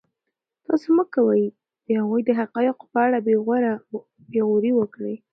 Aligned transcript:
تاسو 0.65 0.87
مه 0.97 1.05
کوئ 1.13 1.43
چې 1.83 1.91
د 1.93 1.97
هغوی 2.01 2.21
د 2.25 2.31
حقایقو 2.39 2.85
په 2.93 2.99
اړه 3.05 3.17
بې 4.33 4.39
غوري 4.45 4.71
وکړئ. 4.75 5.15